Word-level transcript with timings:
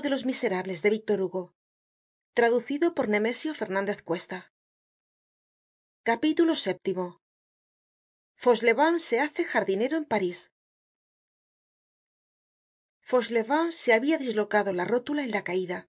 de 0.00 0.10
los 0.10 0.24
miserables 0.24 0.82
de 0.82 0.90
víctor 0.90 1.20
hugo. 1.20 1.54
Traducido 2.34 2.94
por 2.94 3.08
nemesio 3.08 3.52
fernandez 3.54 4.02
cuesta. 4.02 4.52
Séptimo. 6.54 7.20
Fauchelevent 8.34 9.00
se 9.00 9.20
hace 9.20 9.44
jardinero 9.44 9.96
en 9.96 10.04
parís. 10.04 10.50
Fauchelevent 13.00 13.72
se 13.72 13.92
habia 13.92 14.18
dislocado 14.18 14.72
la 14.72 14.84
rótula 14.84 15.22
en 15.22 15.30
la 15.30 15.44
caida 15.44 15.88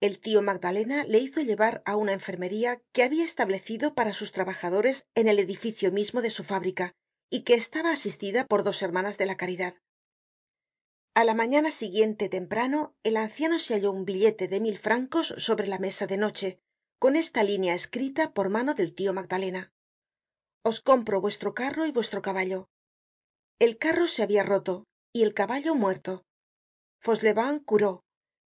el 0.00 0.20
tio 0.20 0.42
magdalena 0.42 1.04
le 1.04 1.18
hizo 1.18 1.40
llevar 1.40 1.82
á 1.84 1.96
una 1.96 2.12
enfermería 2.12 2.80
que 2.92 3.02
habia 3.02 3.24
establecido 3.24 3.94
para 3.94 4.12
sus 4.12 4.30
trabajadores 4.30 5.06
en 5.16 5.26
el 5.26 5.40
edificio 5.40 5.90
mismo 5.90 6.22
de 6.22 6.30
su 6.30 6.44
fábrica 6.44 6.94
y 7.30 7.42
que 7.42 7.54
estaba 7.54 7.90
asistida 7.90 8.46
por 8.46 8.62
dos 8.62 8.80
hermanas 8.82 9.18
de 9.18 9.26
la 9.26 9.36
caridad 9.36 9.74
a 11.18 11.24
la 11.24 11.34
mañana 11.34 11.72
siguiente 11.72 12.28
temprano 12.28 12.94
el 13.02 13.16
anciano 13.16 13.58
se 13.58 13.74
halló 13.74 13.90
un 13.90 14.04
billete 14.04 14.46
de 14.46 14.60
mil 14.60 14.78
francos 14.78 15.34
sobre 15.36 15.66
la 15.66 15.80
mesa 15.80 16.06
de 16.06 16.16
noche 16.16 16.60
con 17.00 17.16
esta 17.16 17.42
línea 17.42 17.74
escrita 17.74 18.32
por 18.32 18.50
mano 18.50 18.74
del 18.74 18.94
tio 18.94 19.12
magdalena. 19.12 19.72
Os 20.62 20.80
compro 20.80 21.20
vuestro 21.20 21.54
carro 21.54 21.86
y 21.86 21.90
vuestro 21.90 22.22
caballo. 22.22 22.68
El 23.58 23.78
carro 23.78 24.06
se 24.06 24.22
habia 24.22 24.44
roto 24.44 24.84
y 25.12 25.24
el 25.24 25.34
caballo 25.34 25.74
muerto. 25.74 26.24
Fauchelevent 27.00 27.64
curó 27.64 28.04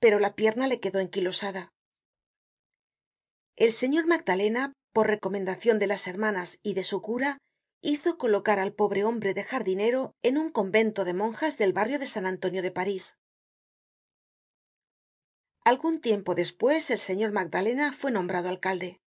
pero 0.00 0.18
la 0.18 0.34
pierna 0.34 0.66
le 0.66 0.80
quedó 0.80 1.00
enquilosada. 1.00 1.68
El 3.56 3.74
señor 3.74 4.06
magdalena 4.06 4.72
por 4.94 5.08
recomendacion 5.08 5.78
de 5.78 5.86
las 5.86 6.06
hermanas 6.06 6.60
y 6.62 6.72
de 6.72 6.84
su 6.84 7.02
cura 7.02 7.36
hizo 7.84 8.16
colocar 8.16 8.58
al 8.58 8.72
pobre 8.72 9.04
hombre 9.04 9.34
de 9.34 9.44
jardinero 9.44 10.16
en 10.22 10.38
un 10.38 10.50
convento 10.50 11.04
de 11.04 11.12
monjas 11.12 11.58
del 11.58 11.74
barrio 11.74 11.98
de 11.98 12.06
san 12.06 12.24
antonio 12.24 12.62
de 12.62 12.70
parís. 12.70 13.18
Algun 15.66 16.00
tiempo 16.00 16.34
despues 16.34 16.88
el 16.88 16.98
señor 16.98 17.32
magdalena 17.32 17.92
fue 17.92 18.10
nombrado 18.10 18.48
alcalde. 18.48 19.02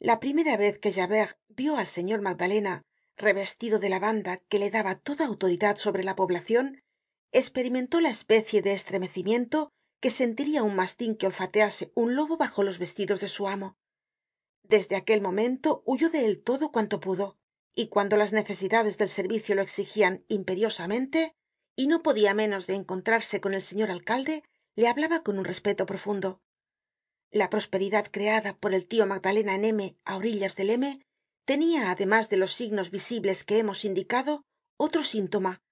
La 0.00 0.18
primera 0.18 0.56
vez 0.56 0.78
que 0.78 0.92
javert 0.92 1.38
vio 1.46 1.76
al 1.76 1.86
señor 1.86 2.22
magdalena 2.22 2.82
revestido 3.16 3.78
de 3.78 3.88
la 3.88 4.00
banda 4.00 4.38
que 4.48 4.58
le 4.58 4.70
daba 4.70 4.96
toda 4.98 5.24
autoridad 5.24 5.76
sobre 5.76 6.02
la 6.02 6.16
poblacion 6.16 6.82
esperimentó 7.30 8.00
la 8.00 8.10
especie 8.10 8.62
de 8.62 8.72
estremecimiento 8.72 9.70
que 10.00 10.10
sentiria 10.10 10.64
un 10.64 10.74
mastin 10.74 11.16
que 11.16 11.26
olfatease 11.26 11.92
un 11.94 12.16
lobo 12.16 12.36
bajo 12.36 12.64
los 12.64 12.80
vestidos 12.80 13.20
de 13.20 13.28
su 13.28 13.46
amo. 13.46 13.76
Desde 14.64 14.96
aquel 14.96 15.22
momento 15.22 15.84
huyó 15.86 16.10
de 16.10 16.26
él 16.26 16.42
todo 16.42 16.72
cuanto 16.72 16.98
pudo 16.98 17.38
y 17.78 17.88
cuando 17.88 18.16
las 18.16 18.32
necesidades 18.32 18.96
del 18.96 19.10
servicio 19.10 19.54
lo 19.54 19.60
exigian 19.60 20.24
imperiosamente 20.28 21.36
y 21.76 21.88
no 21.88 22.02
podia 22.02 22.32
menos 22.32 22.66
de 22.66 22.74
encontrarse 22.74 23.40
con 23.40 23.52
el 23.52 23.62
señor 23.62 23.90
alcalde 23.90 24.42
le 24.74 24.88
hablaba 24.88 25.22
con 25.22 25.38
un 25.38 25.44
respeto 25.44 25.84
profundo. 25.84 26.40
La 27.30 27.50
prosperidad 27.50 28.06
creada 28.10 28.56
por 28.56 28.72
el 28.72 28.86
tio 28.86 29.06
magdalena 29.06 29.54
en 29.54 29.64
m 29.64 29.96
á 30.04 30.16
orillas 30.16 30.56
del 30.56 30.70
m 30.70 31.06
tenia 31.44 31.90
además 31.90 32.30
de 32.30 32.38
los 32.38 32.52
signos 32.52 32.90
visibles 32.90 33.44
que 33.44 33.58
hemos 33.58 33.84
indicado 33.84 34.46
otro 34.78 35.04
síntoma 35.04 35.62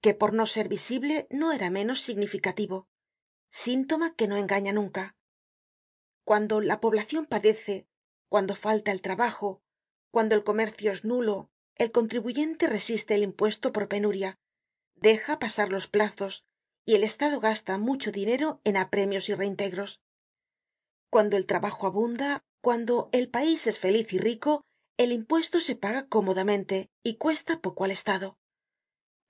que 0.00 0.14
por 0.14 0.32
no 0.32 0.46
ser 0.46 0.68
visible 0.68 1.26
no 1.30 1.52
era 1.52 1.68
menos 1.68 2.00
significativo 2.00 2.88
síntoma 3.50 4.14
que 4.16 4.26
no 4.26 4.38
engaña 4.38 4.72
nunca. 4.72 5.16
Cuando 6.24 6.62
la 6.62 6.80
poblacion 6.80 7.26
padece 7.26 7.86
cuando 8.30 8.56
falta 8.56 8.90
el 8.90 9.02
trabajo 9.02 9.60
cuando 10.12 10.36
el 10.36 10.44
comercio 10.44 10.92
es 10.92 11.04
nulo 11.04 11.50
el 11.74 11.90
contribuyente 11.90 12.68
resiste 12.68 13.14
el 13.16 13.24
impuesto 13.24 13.72
por 13.72 13.88
penuria 13.88 14.38
deja 14.94 15.40
pasar 15.40 15.70
los 15.70 15.88
plazos 15.88 16.44
y 16.84 16.94
el 16.94 17.02
estado 17.02 17.40
gasta 17.40 17.78
mucho 17.78 18.12
dinero 18.12 18.60
en 18.64 18.76
apremios 18.76 19.28
y 19.28 19.34
reintegros. 19.34 20.00
Cuando 21.10 21.36
el 21.36 21.46
trabajo 21.46 21.86
abunda 21.86 22.44
cuando 22.60 23.08
el 23.12 23.28
país 23.28 23.66
es 23.66 23.80
feliz 23.80 24.12
y 24.12 24.18
rico 24.18 24.62
el 24.96 25.10
impuesto 25.10 25.58
se 25.60 25.74
paga 25.74 26.06
cómodamente 26.06 26.90
y 27.02 27.16
cuesta 27.16 27.60
poco 27.60 27.84
al 27.84 27.90
estado. 27.90 28.36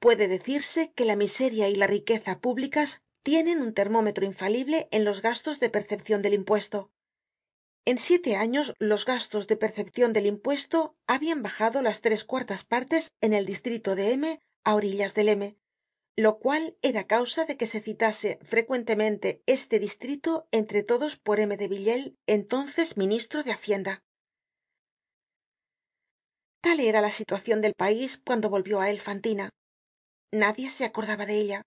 Puede 0.00 0.28
decirse 0.28 0.92
que 0.92 1.04
la 1.04 1.16
miseria 1.16 1.68
y 1.68 1.76
la 1.76 1.86
riqueza 1.86 2.40
públicas 2.40 3.00
tienen 3.22 3.62
un 3.62 3.72
termómetro 3.72 4.26
infalible 4.26 4.88
en 4.90 5.04
los 5.04 5.22
gastos 5.22 5.60
de 5.60 5.70
percepcion 5.70 6.22
del 6.22 6.34
impuesto 6.34 6.90
en 7.84 7.98
siete 7.98 8.36
años 8.36 8.74
los 8.78 9.04
gastos 9.04 9.46
de 9.46 9.56
percepcion 9.56 10.12
del 10.12 10.26
impuesto 10.26 10.96
habian 11.06 11.42
bajado 11.42 11.82
las 11.82 12.00
tres 12.00 12.24
cuartas 12.24 12.64
partes 12.64 13.12
en 13.20 13.32
el 13.32 13.44
distrito 13.46 13.96
de 13.96 14.12
m 14.12 14.40
á 14.64 14.74
orillas 14.74 15.14
del 15.14 15.28
m 15.30 15.56
lo 16.14 16.38
cual 16.38 16.76
era 16.82 17.06
causa 17.06 17.46
de 17.46 17.56
que 17.56 17.66
se 17.66 17.80
citase 17.80 18.38
frecuentemente 18.42 19.42
este 19.46 19.78
distrito 19.78 20.46
entre 20.52 20.82
todos 20.82 21.16
por 21.16 21.40
m 21.40 21.56
de 21.56 21.68
villéle 21.68 22.14
entonces 22.26 22.98
ministro 22.98 23.42
de 23.42 23.52
hacienda. 23.52 24.02
Tal 26.60 26.80
era 26.80 27.00
la 27.00 27.10
situacion 27.10 27.62
del 27.62 27.74
país 27.74 28.20
cuando 28.24 28.50
volvió 28.50 28.80
á 28.80 28.90
él 28.90 29.00
fantina 29.00 29.50
nadie 30.30 30.70
se 30.70 30.84
acordaba 30.84 31.26
de 31.26 31.36
ella 31.36 31.62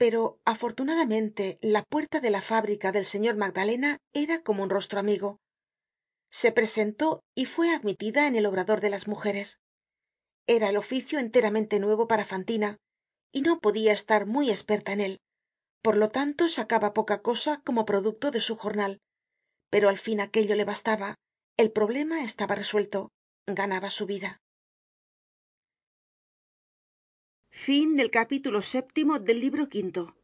pero 0.00 0.40
afortunadamente 0.46 1.58
la 1.60 1.82
puerta 1.82 2.20
de 2.20 2.30
la 2.30 2.40
fábrica 2.40 2.90
del 2.90 3.04
señor 3.04 3.36
magdalena 3.36 3.98
era 4.14 4.42
como 4.42 4.62
un 4.62 4.70
rostro 4.70 4.98
amigo. 4.98 5.40
Se 6.30 6.52
presentó 6.52 7.22
y 7.34 7.44
fue 7.44 7.74
admitida 7.74 8.26
en 8.26 8.34
el 8.34 8.46
obrador 8.46 8.80
de 8.80 8.88
las 8.88 9.06
mujeres. 9.06 9.58
Era 10.46 10.70
el 10.70 10.78
oficio 10.78 11.18
enteramente 11.18 11.80
nuevo 11.80 12.08
para 12.08 12.24
fantina 12.24 12.78
y 13.30 13.42
no 13.42 13.60
podia 13.60 13.92
estar 13.92 14.24
muy 14.24 14.48
esperta 14.48 14.92
en 14.92 15.02
él. 15.02 15.20
Por 15.82 15.98
lo 15.98 16.08
tanto 16.08 16.48
sacaba 16.48 16.94
poca 16.94 17.20
cosa 17.20 17.60
como 17.62 17.84
producto 17.84 18.30
de 18.30 18.40
su 18.40 18.56
jornal. 18.56 19.02
Pero 19.68 19.90
al 19.90 19.98
fin 19.98 20.22
aquello 20.22 20.54
le 20.54 20.64
bastaba. 20.64 21.16
El 21.58 21.72
problema 21.72 22.24
estaba 22.24 22.54
resuelto. 22.54 23.12
Ganaba 23.46 23.90
su 23.90 24.06
vida 24.06 24.40
del 27.96 28.10
capítulo 28.10 28.62
séptimo 28.62 29.18
del 29.18 29.40
libro 29.40 29.68
quinto. 29.68 30.19